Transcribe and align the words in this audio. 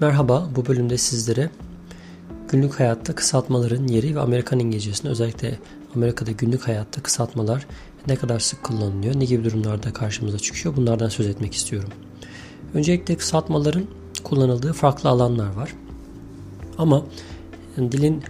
Merhaba, 0.00 0.48
bu 0.56 0.66
bölümde 0.66 0.98
sizlere 0.98 1.50
günlük 2.48 2.80
hayatta 2.80 3.14
kısaltmaların 3.14 3.86
yeri 3.86 4.16
ve 4.16 4.20
Amerikan 4.20 4.58
İngilizcesinde 4.58 5.08
özellikle 5.08 5.58
Amerika'da 5.94 6.30
günlük 6.30 6.68
hayatta 6.68 7.02
kısaltmalar 7.02 7.66
ne 8.06 8.16
kadar 8.16 8.38
sık 8.38 8.62
kullanılıyor, 8.62 9.20
ne 9.20 9.24
gibi 9.24 9.44
durumlarda 9.44 9.92
karşımıza 9.92 10.38
çıkıyor 10.38 10.76
bunlardan 10.76 11.08
söz 11.08 11.26
etmek 11.26 11.54
istiyorum. 11.54 11.88
Öncelikle 12.74 13.16
kısaltmaların 13.16 13.84
kullanıldığı 14.24 14.72
farklı 14.72 15.10
alanlar 15.10 15.54
var. 15.54 15.74
Ama 16.78 17.04
dilin 17.76 18.22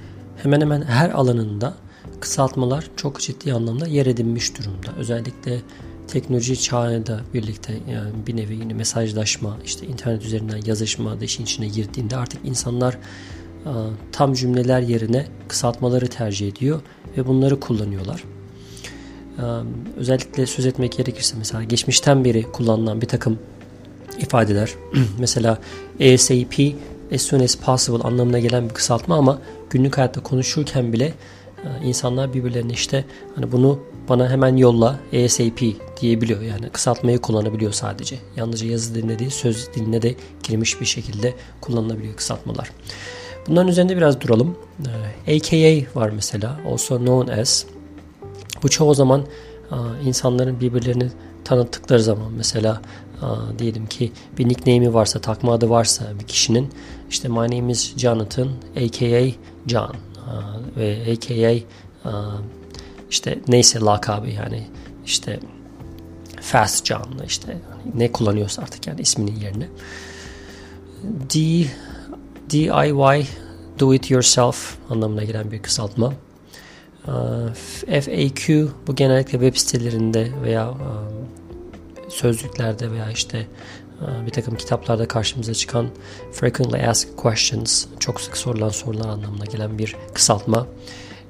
hemen 0.43 0.61
hemen 0.61 0.83
her 0.83 1.11
alanında 1.11 1.75
kısaltmalar 2.21 2.91
çok 2.97 3.21
ciddi 3.21 3.55
anlamda 3.55 3.87
yer 3.87 4.07
edinmiş 4.07 4.59
durumda. 4.59 4.99
Özellikle 4.99 5.61
teknoloji 6.09 6.61
çağında 6.61 7.21
birlikte 7.35 7.73
yani 7.91 8.11
bir 8.27 8.37
nevi 8.37 8.55
yine 8.55 8.75
mesajlaşma, 8.75 9.59
işte 9.65 9.87
internet 9.87 10.25
üzerinden 10.25 10.61
yazışma 10.67 11.21
da 11.21 11.25
işin 11.25 11.43
içine 11.43 11.69
girdiğinde 11.69 12.17
artık 12.17 12.41
insanlar 12.45 12.99
tam 14.13 14.35
cümleler 14.35 14.81
yerine 14.81 15.27
kısaltmaları 15.49 16.09
tercih 16.09 16.49
ediyor 16.49 16.81
ve 17.17 17.27
bunları 17.27 17.61
kullanıyorlar. 17.61 18.25
Özellikle 19.97 20.47
söz 20.47 20.67
etmek 20.67 20.97
gerekirse 20.97 21.35
mesela 21.39 21.65
geçmişten 21.65 22.25
beri 22.25 22.43
kullanılan 22.43 23.01
bir 23.01 23.09
takım 23.09 23.39
ifadeler 24.19 24.75
mesela 25.19 25.59
ASAP 26.01 26.55
as 27.15 27.23
soon 27.23 27.41
as 27.41 27.57
possible 27.57 28.03
anlamına 28.03 28.39
gelen 28.39 28.69
bir 28.69 28.75
kısaltma 28.75 29.17
ama 29.17 29.39
günlük 29.71 29.99
hayatta 29.99 30.23
konuşurken 30.23 30.93
bile 30.93 31.13
insanlar 31.85 32.35
birbirlerine 32.35 32.73
işte 32.73 33.05
hani 33.35 33.53
bunu 33.53 33.79
bana 34.09 34.31
hemen 34.31 34.57
yolla 34.57 34.99
ASAP 35.25 35.61
diyebiliyor. 36.01 36.43
Yani 36.43 36.71
kısaltmayı 36.71 37.19
kullanabiliyor 37.19 37.73
sadece. 37.73 38.19
Yalnızca 38.37 38.67
yazı 38.67 38.95
diline 38.95 39.19
değil 39.19 39.31
söz 39.31 39.75
diline 39.75 40.03
de 40.03 40.15
girmiş 40.43 40.81
bir 40.81 40.87
şekilde 40.87 41.35
kullanılabiliyor 41.61 42.17
kısaltmalar. 42.17 42.71
Bunların 43.49 43.69
üzerinde 43.69 43.97
biraz 43.97 44.21
duralım. 44.21 44.57
AKA 45.23 46.01
var 46.01 46.11
mesela. 46.11 46.61
Also 46.71 46.99
known 46.99 47.33
as. 47.33 47.65
Bu 48.63 48.69
çoğu 48.69 48.95
zaman 48.95 49.25
insanların 50.05 50.61
birbirlerini 50.61 51.09
tanıttıkları 51.45 52.03
zaman 52.03 52.33
mesela 52.33 52.83
diyelim 53.59 53.87
ki 53.87 54.13
bir 54.39 54.49
nickname'i 54.49 54.95
varsa, 54.95 55.21
takma 55.21 55.53
adı 55.53 55.71
varsa 55.71 56.05
bir 56.21 56.25
kişinin 56.25 56.69
işte 57.11 57.29
my 57.29 57.35
name 57.35 57.73
is 57.73 57.97
Jonathan 57.97 58.49
aka 58.77 59.31
John 59.67 59.95
ve 60.77 61.13
aka 61.13 61.65
işte 63.11 63.39
neyse 63.49 63.81
lakabı 63.81 64.31
yani 64.31 64.67
işte 65.07 65.41
Fast 66.41 66.87
John 66.87 67.25
işte 67.27 67.59
ne 67.95 68.13
kullanıyorsa 68.13 68.63
artık 68.63 68.87
yani 68.87 69.01
isminin 69.01 69.41
yerine. 69.41 69.69
D, 71.05 71.67
DIY 72.51 73.27
Do 73.79 73.95
It 73.95 74.11
Yourself 74.11 74.77
anlamına 74.91 75.25
gelen 75.25 75.51
bir 75.51 75.63
kısaltma. 75.63 76.13
FAQ 77.89 78.69
bu 78.87 78.95
genellikle 78.95 79.33
web 79.33 79.57
sitelerinde 79.57 80.33
veya 80.43 80.75
sözlüklerde 82.09 82.91
veya 82.91 83.11
işte 83.11 83.47
bir 84.27 84.31
takım 84.31 84.55
kitaplarda 84.55 85.09
karşımıza 85.09 85.55
çıkan 85.55 85.89
Frequently 86.33 86.87
Asked 86.87 87.17
Questions 87.17 87.87
çok 88.01 88.21
sık 88.21 88.37
sorulan 88.37 88.69
sorular 88.69 89.09
anlamına 89.09 89.45
gelen 89.45 89.79
bir 89.79 89.97
kısaltma. 90.15 90.67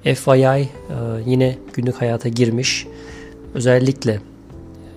FYI 0.03 0.69
yine 1.27 1.59
günlük 1.75 2.01
hayata 2.01 2.29
girmiş. 2.29 2.87
Özellikle 3.55 4.21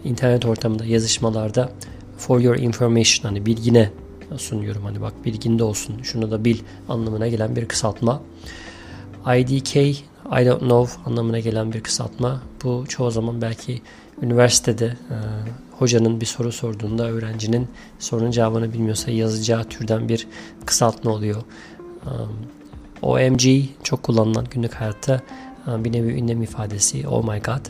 internet 0.03 0.45
ortamında 0.45 0.86
yazışmalarda 0.86 1.72
for 2.17 2.39
your 2.39 2.56
information 2.56 3.30
hani 3.30 3.45
bilgine 3.45 3.92
sunuyorum 4.38 4.83
hani 4.83 5.02
bak 5.02 5.26
bilginde 5.26 5.64
olsun 5.64 6.02
şunu 6.04 6.31
da 6.31 6.45
bil 6.45 6.58
anlamına 6.89 7.28
gelen 7.28 7.55
bir 7.55 7.66
kısaltma. 7.66 8.22
IDK 9.38 10.04
I 10.32 10.45
don't 10.45 10.60
know 10.60 11.02
anlamına 11.06 11.40
gelen 11.40 11.73
bir 11.73 11.82
kısaltma. 11.82 12.42
Bu 12.64 12.86
çoğu 12.88 13.12
zaman 13.12 13.42
belki 13.42 13.82
üniversitede 14.22 14.86
e, 14.86 15.17
hocanın 15.72 16.22
bir 16.22 16.26
soru 16.26 16.52
sorduğunda 16.52 17.10
öğrencinin 17.10 17.67
sorunun 18.00 18.32
cevabını 18.32 18.73
bilmiyorsa 18.73 19.12
yazacağı 19.12 19.64
türden 19.64 20.10
bir 20.10 20.28
kısaltma 20.66 21.12
oluyor. 21.12 21.44
Um, 22.06 22.30
OMG 23.02 23.42
çok 23.84 24.04
kullanılan 24.04 24.45
günlük 24.52 24.73
hayatta 24.73 25.22
e, 25.67 25.84
bir 25.84 25.94
nevi 25.94 26.12
ünlem 26.12 26.44
ifadesi. 26.44 27.08
Oh 27.08 27.23
my 27.34 27.42
god. 27.42 27.66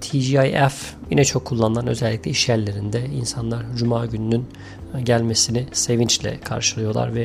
TGIF 0.00 0.94
yine 1.10 1.24
çok 1.24 1.44
kullanılan 1.44 1.86
özellikle 1.86 2.30
iş 2.30 2.48
yerlerinde 2.48 3.06
insanlar 3.06 3.64
Cuma 3.76 4.06
gününün 4.06 4.46
e, 4.98 5.00
gelmesini 5.00 5.66
sevinçle 5.72 6.40
karşılıyorlar 6.40 7.14
ve 7.14 7.22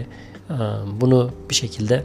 e, 0.49 0.55
bunu 1.01 1.31
bir 1.49 1.55
şekilde 1.55 2.03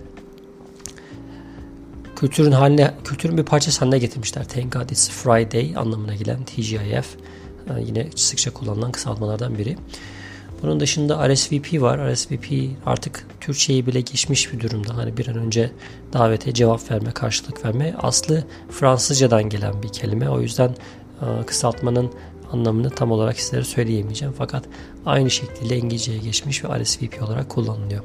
kültürün 2.20 2.52
haline, 2.52 2.94
kültürün 3.04 3.38
bir 3.38 3.42
parçası 3.42 3.80
haline 3.80 3.98
getirmişler. 3.98 4.48
Thank 4.48 4.72
God 4.72 4.90
it's 4.90 5.10
Friday 5.10 5.76
anlamına 5.76 6.14
gelen 6.14 6.44
TGIF 6.44 7.06
yine 7.86 8.06
sıkça 8.16 8.52
kullanılan 8.52 8.92
kısaltmalardan 8.92 9.58
biri. 9.58 9.76
Bunun 10.62 10.80
dışında 10.80 11.34
RSVP 11.34 11.82
var. 11.82 12.14
RSVP 12.14 12.46
artık 12.86 13.26
Türkçeyi 13.40 13.86
bile 13.86 14.00
geçmiş 14.00 14.52
bir 14.52 14.60
durumda. 14.60 14.96
Hani 14.96 15.16
bir 15.16 15.28
an 15.28 15.36
önce 15.36 15.70
davete 16.12 16.54
cevap 16.54 16.90
verme, 16.90 17.10
karşılık 17.10 17.64
verme. 17.64 17.94
Aslı 17.98 18.44
Fransızcadan 18.70 19.48
gelen 19.48 19.82
bir 19.82 19.88
kelime. 19.88 20.28
O 20.28 20.40
yüzden 20.40 20.74
e, 21.22 21.46
kısaltmanın 21.46 22.10
anlamını 22.52 22.90
tam 22.90 23.12
olarak 23.12 23.40
sizlere 23.40 23.64
söyleyemeyeceğim. 23.64 24.34
Fakat 24.38 24.64
aynı 25.06 25.30
şekilde 25.30 25.76
İngilizceye 25.76 26.18
geçmiş 26.18 26.64
ve 26.64 26.84
RSVP 26.84 27.22
olarak 27.22 27.48
kullanılıyor. 27.48 28.04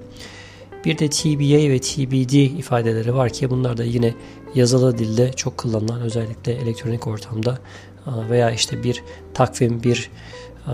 Bir 0.85 0.97
de 0.97 1.09
TBA 1.09 1.69
ve 1.69 1.79
TBD 1.79 2.33
ifadeleri 2.33 3.15
var 3.15 3.29
ki 3.29 3.49
bunlar 3.49 3.77
da 3.77 3.83
yine 3.83 4.13
yazılı 4.55 4.97
dilde 4.97 5.31
çok 5.33 5.57
kullanılan 5.57 6.01
özellikle 6.01 6.53
elektronik 6.53 7.07
ortamda 7.07 7.59
e, 8.07 8.29
veya 8.29 8.51
işte 8.51 8.83
bir 8.83 9.03
takvim, 9.33 9.83
bir 9.83 10.09
e, 10.67 10.73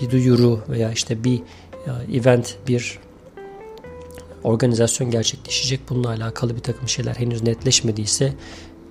bir 0.00 0.10
duyuru 0.10 0.60
veya 0.68 0.92
işte 0.92 1.24
bir 1.24 1.42
event, 2.12 2.56
bir 2.68 2.98
organizasyon 4.44 5.10
gerçekleşecek. 5.10 5.80
Bununla 5.88 6.08
alakalı 6.08 6.56
bir 6.56 6.60
takım 6.60 6.88
şeyler 6.88 7.14
henüz 7.14 7.42
netleşmediyse 7.42 8.32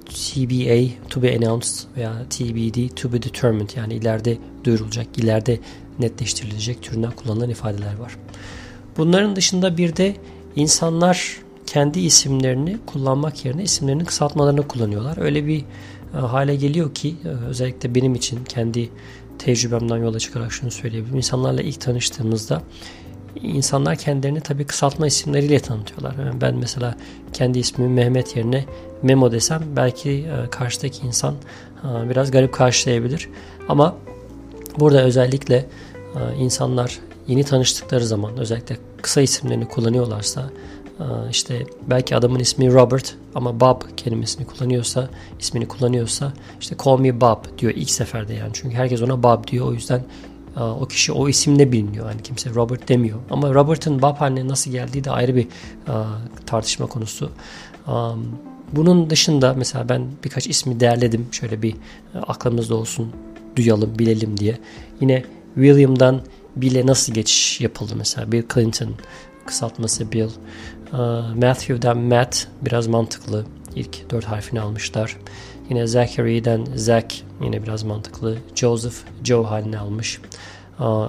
TBA, 0.06 1.10
to 1.10 1.24
be 1.24 1.36
announced 1.36 1.88
veya 1.98 2.26
TBD, 2.30 2.96
to 2.96 3.14
be 3.14 3.24
determined 3.24 3.70
yani 3.76 3.94
ileride 3.94 4.38
duyurulacak, 4.64 5.18
ileride 5.18 5.60
netleştirilecek 6.00 6.82
türünden 6.82 7.12
kullanılan 7.12 7.50
ifadeler 7.50 7.96
var. 7.96 8.18
Bunların 8.98 9.36
dışında 9.36 9.78
bir 9.78 9.96
de 9.96 10.16
insanlar 10.56 11.38
kendi 11.66 12.00
isimlerini 12.00 12.78
kullanmak 12.86 13.46
yerine 13.46 13.64
isimlerinin 13.64 14.06
kısaltmalarını 14.06 14.68
kullanıyorlar. 14.68 15.18
Öyle 15.18 15.48
bir 15.48 15.66
e, 16.14 16.18
hale 16.18 16.56
geliyor 16.56 16.94
ki 16.94 17.16
e, 17.26 17.28
özellikle 17.28 17.96
benim 17.96 18.16
için 18.16 18.44
kendi 18.44 18.90
tecrübemden 19.40 19.98
yola 19.98 20.20
çıkarak 20.20 20.52
şunu 20.52 20.72
söyleyebilirim. 20.72 21.18
İnsanlarla 21.18 21.62
ilk 21.62 21.82
tanıştığımızda 21.82 22.62
insanlar 23.42 23.96
kendilerini 23.96 24.42
tabii 24.42 24.66
kısaltma 24.66 25.08
isimleriyle 25.08 25.60
tanıtıyorlar. 25.60 26.42
Ben 26.42 26.56
mesela 26.56 26.96
kendi 27.34 27.60
ismimi 27.60 27.94
Mehmet 27.94 28.36
yerine 28.36 28.66
Memo 29.04 29.32
desem 29.32 29.64
belki 29.76 30.10
e, 30.12 30.50
karşıdaki 30.50 31.08
insan 31.08 31.36
biraz 31.84 32.32
garip 32.32 32.54
karşılayabilir. 32.54 33.30
Ama 33.70 33.96
burada 34.80 35.04
özellikle 35.04 35.66
insanlar 36.40 37.00
yeni 37.30 37.44
tanıştıkları 37.44 38.06
zaman 38.06 38.38
özellikle 38.38 38.78
kısa 39.02 39.22
isimlerini 39.22 39.66
kullanıyorlarsa 39.68 40.50
işte 41.32 41.66
belki 41.90 42.16
adamın 42.16 42.40
ismi 42.40 42.74
Robert 42.74 43.16
ama 43.36 43.60
Bob 43.60 43.82
kelimesini 43.98 44.46
kullanıyorsa, 44.46 45.10
ismini 45.40 45.68
kullanıyorsa 45.68 46.34
işte 46.62 46.76
call 46.86 47.00
me 47.00 47.22
Bob 47.22 47.38
diyor 47.58 47.74
ilk 47.76 47.90
seferde 47.90 48.34
yani. 48.34 48.50
Çünkü 48.54 48.76
herkes 48.76 49.02
ona 49.02 49.24
Bob 49.24 49.48
diyor. 49.48 49.68
O 49.68 49.74
yüzden 49.74 50.04
o 50.56 50.86
kişi 50.86 51.12
o 51.12 51.30
isimle 51.30 51.72
biliniyor. 51.72 52.10
Yani 52.10 52.22
kimse 52.24 52.50
Robert 52.50 52.90
demiyor. 52.90 53.20
Ama 53.30 53.54
Robert'ın 53.54 54.02
Bob 54.02 54.16
haline 54.16 54.48
nasıl 54.48 54.72
geldiği 54.72 55.04
de 55.04 55.12
ayrı 55.12 55.36
bir 55.36 55.48
tartışma 56.46 56.86
konusu. 56.86 57.32
Bunun 58.74 59.10
dışında 59.10 59.54
mesela 59.54 59.90
ben 59.90 60.08
birkaç 60.24 60.48
ismi 60.48 60.80
değerledim. 60.80 61.28
Şöyle 61.32 61.62
bir 61.62 61.76
aklımızda 62.28 62.76
olsun, 62.76 63.12
duyalım, 63.56 64.00
bilelim 64.00 64.38
diye. 64.38 64.58
Yine 65.02 65.24
William'dan 65.56 66.22
Bill'e 66.56 66.88
nasıl 66.88 67.14
geçiş 67.14 67.62
yapıldı 67.62 67.94
mesela? 67.98 68.32
Bill 68.32 68.44
Clinton 68.54 68.90
kısaltması 69.46 70.12
Bill. 70.12 70.30
Matthew'den 71.36 71.98
Matt 71.98 72.48
biraz 72.62 72.88
mantıklı. 72.88 73.46
İlk 73.76 74.10
dört 74.12 74.26
harfini 74.26 74.62
almışlar. 74.62 75.18
Yine 75.70 75.88
Zachary'den 75.88 76.68
Zach 76.76 77.16
yine 77.44 77.64
biraz 77.64 77.84
mantıklı. 77.84 78.38
Joseph 78.56 78.96
Joe 79.24 79.44
haline 79.44 79.80
almış. 79.80 80.22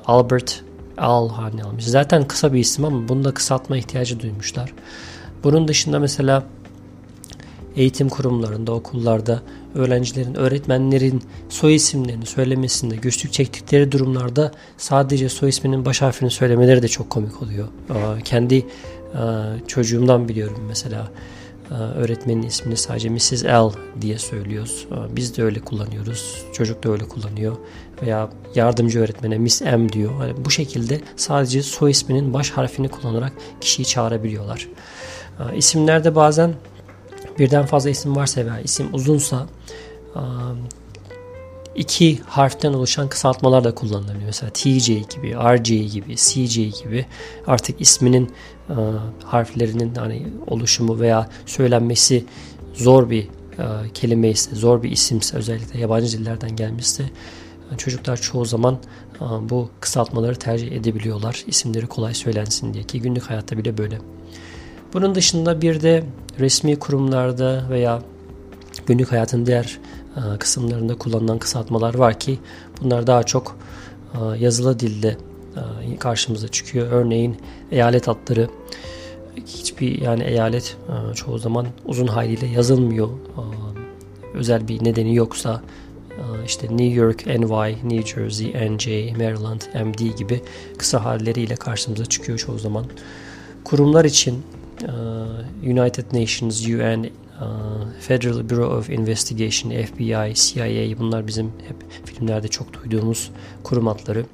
Albert 0.06 0.62
Al 0.98 1.28
haline 1.28 1.62
almış. 1.62 1.84
Zaten 1.84 2.28
kısa 2.28 2.52
bir 2.52 2.58
isim 2.58 2.84
ama 2.84 3.08
bunu 3.08 3.24
da 3.24 3.34
kısaltma 3.34 3.76
ihtiyacı 3.76 4.20
duymuşlar. 4.20 4.72
Bunun 5.44 5.68
dışında 5.68 5.98
mesela 5.98 6.44
eğitim 7.76 8.08
kurumlarında, 8.08 8.72
okullarda 8.72 9.42
öğrencilerin, 9.74 10.34
öğretmenlerin 10.34 11.22
soy 11.48 11.74
isimlerini 11.74 12.26
söylemesinde 12.26 12.96
güçlük 12.96 13.32
çektikleri 13.32 13.92
durumlarda 13.92 14.52
sadece 14.76 15.28
soy 15.28 15.48
isminin 15.48 15.84
baş 15.84 16.02
harfini 16.02 16.30
söylemeleri 16.30 16.82
de 16.82 16.88
çok 16.88 17.10
komik 17.10 17.42
oluyor. 17.42 17.68
Kendi 18.24 18.66
çocuğumdan 19.66 20.28
biliyorum 20.28 20.62
mesela 20.68 21.08
öğretmenin 21.96 22.42
ismini 22.42 22.76
sadece 22.76 23.08
Mrs. 23.08 23.44
L 23.44 23.72
diye 24.00 24.18
söylüyoruz. 24.18 24.86
Biz 25.16 25.36
de 25.36 25.42
öyle 25.42 25.60
kullanıyoruz. 25.60 26.44
Çocuk 26.52 26.84
da 26.84 26.90
öyle 26.90 27.04
kullanıyor. 27.04 27.56
Veya 28.02 28.30
yardımcı 28.54 29.00
öğretmene 29.00 29.38
Miss 29.38 29.62
M 29.62 29.88
diyor. 29.88 30.10
Yani 30.20 30.44
bu 30.44 30.50
şekilde 30.50 31.00
sadece 31.16 31.62
soy 31.62 31.90
isminin 31.90 32.34
baş 32.34 32.50
harfini 32.50 32.88
kullanarak 32.88 33.32
kişiyi 33.60 33.84
çağırabiliyorlar. 33.84 34.68
İsimlerde 35.56 36.14
bazen 36.14 36.54
birden 37.40 37.66
fazla 37.66 37.90
isim 37.90 38.16
varsa 38.16 38.44
veya 38.44 38.60
isim 38.60 38.94
uzunsa 38.94 39.46
iki 41.74 42.18
harften 42.18 42.72
oluşan 42.72 43.08
kısaltmalar 43.08 43.64
da 43.64 43.74
kullanılabiliyor. 43.74 44.26
Mesela 44.26 44.52
TJ 44.52 44.86
gibi, 44.86 45.34
RJ 45.34 45.92
gibi, 45.92 46.16
CJ 46.16 46.54
gibi 46.54 47.06
artık 47.46 47.80
isminin 47.80 48.32
harflerinin 49.24 49.94
hani 49.94 50.26
oluşumu 50.46 51.00
veya 51.00 51.28
söylenmesi 51.46 52.24
zor 52.74 53.10
bir 53.10 53.28
kelime 53.94 54.28
ise, 54.28 54.54
zor 54.54 54.82
bir 54.82 54.90
isimse 54.90 55.36
özellikle 55.36 55.80
yabancı 55.80 56.18
dillerden 56.18 56.56
gelmişse 56.56 57.04
çocuklar 57.78 58.16
çoğu 58.16 58.44
zaman 58.44 58.78
bu 59.40 59.70
kısaltmaları 59.80 60.36
tercih 60.36 60.72
edebiliyorlar. 60.72 61.44
İsimleri 61.46 61.86
kolay 61.86 62.14
söylensin 62.14 62.74
diye 62.74 62.84
ki 62.84 63.00
günlük 63.00 63.22
hayatta 63.22 63.58
bile 63.58 63.78
böyle. 63.78 63.98
Bunun 64.92 65.14
dışında 65.14 65.60
bir 65.60 65.82
de 65.82 66.04
resmi 66.38 66.78
kurumlarda 66.78 67.64
veya 67.70 68.02
günlük 68.86 69.12
hayatın 69.12 69.46
diğer 69.46 69.78
e, 70.16 70.38
kısımlarında 70.38 70.98
kullanılan 70.98 71.38
kısaltmalar 71.38 71.94
var 71.94 72.20
ki 72.20 72.38
bunlar 72.82 73.06
daha 73.06 73.22
çok 73.22 73.56
e, 74.14 74.38
yazılı 74.38 74.80
dilde 74.80 75.16
e, 75.56 75.96
karşımıza 75.96 76.48
çıkıyor. 76.48 76.86
Örneğin 76.90 77.36
eyalet 77.70 78.08
adları 78.08 78.48
hiçbir 79.46 80.02
yani 80.02 80.22
eyalet 80.22 80.76
çoğu 81.14 81.38
zaman 81.38 81.66
uzun 81.84 82.06
haliyle 82.06 82.46
yazılmıyor. 82.46 83.08
Özel 84.34 84.68
bir 84.68 84.84
nedeni 84.84 85.14
yoksa 85.14 85.62
işte 86.46 86.66
New 86.66 86.84
York, 86.84 87.26
NY, 87.26 87.76
New 87.84 88.02
Jersey, 88.06 88.76
NJ, 88.76 88.86
Maryland, 89.16 89.60
MD 89.86 90.18
gibi 90.18 90.42
kısa 90.78 91.04
halleriyle 91.04 91.56
karşımıza 91.56 92.06
çıkıyor 92.06 92.38
çoğu 92.38 92.58
zaman. 92.58 92.84
Kurumlar 93.64 94.04
için 94.04 94.42
United 95.62 96.12
Nations, 96.12 96.66
UN, 96.66 97.10
Federal 98.00 98.50
Bureau 98.50 98.78
of 98.78 98.90
Investigation, 98.90 99.70
FBI, 99.70 100.34
CIA 100.34 100.98
bunlar 100.98 101.26
bizim 101.26 101.46
hep 101.46 102.06
filmlerde 102.06 102.48
çok 102.48 102.66
duyduğumuz 102.74 103.30
kurum 103.62 103.88
adları. 103.88 104.24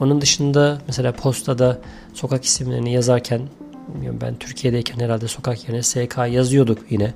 Onun 0.00 0.20
dışında 0.20 0.82
mesela 0.86 1.12
postada 1.12 1.80
sokak 2.14 2.44
isimlerini 2.44 2.92
yazarken 2.92 3.40
ben 4.20 4.34
Türkiye'deyken 4.34 5.00
herhalde 5.00 5.28
sokak 5.28 5.68
yerine 5.68 5.82
SK 5.82 6.18
yazıyorduk 6.30 6.78
yine. 6.90 7.14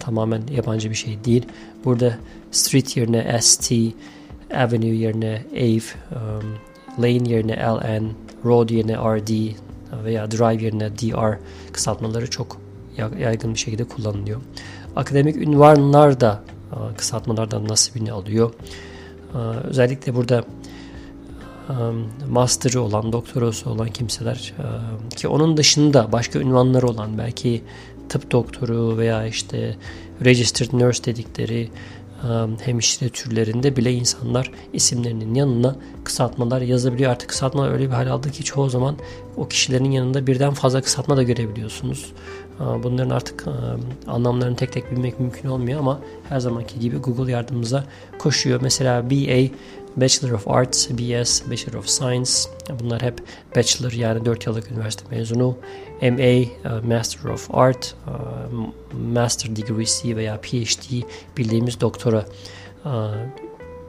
Tamamen 0.00 0.42
yabancı 0.50 0.90
bir 0.90 0.94
şey 0.94 1.24
değil. 1.24 1.46
Burada 1.84 2.18
street 2.50 2.96
yerine 2.96 3.38
ST, 3.40 3.72
avenue 4.54 4.96
yerine 4.96 5.42
AVE, 5.52 6.16
um, 6.16 6.58
lane 6.98 7.28
yerine 7.28 7.56
LN, 7.56 8.10
road 8.44 8.70
yerine 8.70 8.96
RD 8.96 9.54
veya 10.04 10.30
drive 10.30 10.64
yerine 10.64 10.90
DR 10.90 11.38
kısaltmaları 11.72 12.30
çok 12.30 12.65
yaygın 13.18 13.54
bir 13.54 13.58
şekilde 13.58 13.84
kullanılıyor. 13.84 14.40
Akademik 14.96 15.36
ünvanlar 15.36 16.20
da 16.20 16.42
kısaltmalardan 16.96 17.68
nasibini 17.68 18.12
alıyor. 18.12 18.54
Özellikle 19.64 20.14
burada 20.14 20.44
master'ı 22.28 22.80
olan, 22.80 23.12
doktorası 23.12 23.70
olan 23.70 23.88
kimseler 23.88 24.54
ki 25.16 25.28
onun 25.28 25.56
dışında 25.56 26.12
başka 26.12 26.38
ünvanları 26.38 26.86
olan 26.86 27.18
belki 27.18 27.62
tıp 28.08 28.30
doktoru 28.30 28.98
veya 28.98 29.26
işte 29.26 29.76
registered 30.24 30.72
nurse 30.72 31.04
dedikleri 31.04 31.70
hemşire 32.60 33.08
türlerinde 33.08 33.76
bile 33.76 33.92
insanlar 33.92 34.50
isimlerinin 34.72 35.34
yanına 35.34 35.76
kısaltmalar 36.04 36.60
yazabiliyor. 36.60 37.10
Artık 37.10 37.28
kısaltmalar 37.28 37.70
öyle 37.70 37.86
bir 37.86 37.94
hal 37.94 38.06
aldı 38.06 38.30
ki 38.30 38.44
çoğu 38.44 38.70
zaman 38.70 38.96
o 39.36 39.48
kişilerin 39.48 39.90
yanında 39.90 40.26
birden 40.26 40.54
fazla 40.54 40.80
kısaltma 40.80 41.16
da 41.16 41.22
görebiliyorsunuz. 41.22 42.12
Bunların 42.82 43.10
artık 43.10 43.44
anlamlarını 44.06 44.56
tek 44.56 44.72
tek 44.72 44.90
bilmek 44.92 45.20
mümkün 45.20 45.48
olmuyor 45.48 45.80
ama 45.80 46.00
her 46.28 46.40
zamanki 46.40 46.80
gibi 46.80 46.96
Google 46.96 47.32
yardımımıza 47.32 47.84
koşuyor. 48.18 48.60
Mesela 48.62 49.10
BA 49.10 49.50
Bachelor 49.96 50.32
of 50.32 50.48
Arts, 50.48 50.88
BS, 50.90 51.50
Bachelor 51.50 51.78
of 51.78 51.88
Science. 51.88 52.32
Bunlar 52.80 53.02
hep 53.02 53.22
Bachelor 53.56 53.92
yani 53.92 54.24
4 54.24 54.46
yıllık 54.46 54.70
üniversite 54.70 55.04
mezunu. 55.10 55.56
MA, 56.02 56.44
Master 56.88 57.30
of 57.30 57.54
Art, 57.54 57.94
Master 59.12 59.56
Degree'si 59.56 60.16
veya 60.16 60.40
PhD 60.40 61.02
bildiğimiz 61.36 61.80
doktora 61.80 62.24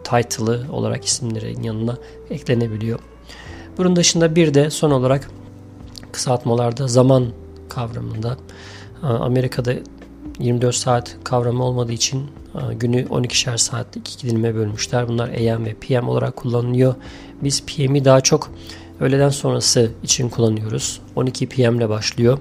title'ı 0.04 0.72
olarak 0.72 1.06
isimlerin 1.06 1.64
yanına 1.64 1.98
eklenebiliyor. 2.30 3.00
Bunun 3.78 3.96
dışında 3.96 4.36
bir 4.36 4.54
de 4.54 4.70
son 4.70 4.92
olarak 4.92 5.30
kısaltmalarda 6.12 6.88
zaman 6.88 7.28
kavramında 7.70 8.38
Amerika'da 9.02 9.74
24 10.40 10.76
saat 10.76 11.18
kavramı 11.24 11.64
olmadığı 11.64 11.94
için 11.94 12.24
günü 12.80 13.04
12'şer 13.04 13.58
saatlik 13.58 14.14
iki 14.14 14.28
dilime 14.28 14.56
bölmüşler. 14.56 15.08
Bunlar 15.08 15.30
AM 15.30 15.66
ve 15.66 15.74
PM 15.74 16.08
olarak 16.08 16.36
kullanılıyor. 16.36 16.96
Biz 17.44 17.66
PM'i 17.66 18.06
daha 18.06 18.22
çok 18.22 18.52
öğleden 19.00 19.30
sonrası 19.30 19.92
için 20.04 20.30
kullanıyoruz. 20.30 21.02
12 21.16 21.50
PM 21.50 21.76
ile 21.76 21.90
başlıyor. 21.90 22.38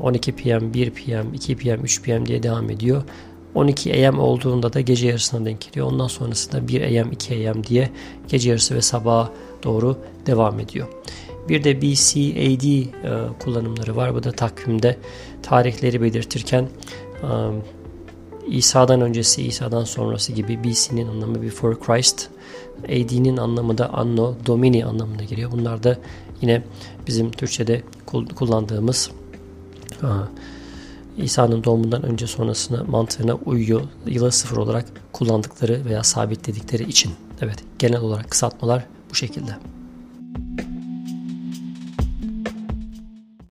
12 0.00 0.32
PM, 0.32 0.74
1 0.74 0.90
PM, 0.90 1.34
2 1.34 1.56
PM, 1.56 1.84
3 1.84 2.02
PM 2.02 2.26
diye 2.26 2.42
devam 2.42 2.70
ediyor. 2.70 3.02
12 3.54 4.08
AM 4.08 4.18
olduğunda 4.18 4.72
da 4.72 4.80
gece 4.80 5.06
yarısına 5.06 5.44
denk 5.44 5.60
geliyor. 5.60 5.86
Ondan 5.86 6.06
sonrasında 6.06 6.68
1 6.68 7.00
AM, 7.00 7.12
2 7.12 7.50
AM 7.50 7.64
diye 7.64 7.90
gece 8.28 8.50
yarısı 8.50 8.74
ve 8.74 8.82
sabaha 8.82 9.30
doğru 9.64 9.98
devam 10.26 10.60
ediyor. 10.60 10.88
Bir 11.48 11.64
de 11.64 11.82
BCAD 11.82 12.64
e, 12.64 12.88
kullanımları 13.38 13.96
var. 13.96 14.14
Bu 14.14 14.22
da 14.22 14.32
takvimde 14.32 14.98
tarihleri 15.42 16.02
belirtirken 16.02 16.68
e, 17.22 17.28
İsa'dan 18.48 19.00
öncesi, 19.00 19.42
İsa'dan 19.42 19.84
sonrası 19.84 20.32
gibi 20.32 20.64
BC'nin 20.64 21.08
anlamı 21.08 21.42
Before 21.42 21.80
Christ, 21.80 22.28
AD'nin 22.84 23.36
anlamı 23.36 23.78
da 23.78 23.94
Anno 23.94 24.34
Domini 24.46 24.84
anlamına 24.84 25.24
geliyor. 25.24 25.52
Bunlar 25.52 25.82
da 25.82 25.98
yine 26.42 26.62
bizim 27.06 27.30
Türkçe'de 27.30 27.82
kullandığımız 28.36 29.10
İsa'nın 31.16 31.64
doğumundan 31.64 32.02
önce 32.02 32.26
sonrasına 32.26 32.84
mantığına 32.84 33.34
uyuyor. 33.34 33.80
Yıla 34.06 34.30
sıfır 34.30 34.56
olarak 34.56 34.84
kullandıkları 35.12 35.84
veya 35.84 36.02
sabitledikleri 36.02 36.82
için. 36.82 37.12
Evet 37.40 37.58
genel 37.78 38.00
olarak 38.00 38.30
kısaltmalar 38.30 38.86
bu 39.10 39.14
şekilde. 39.14 39.56